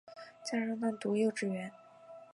[0.43, 1.71] 家人让她读幼稚园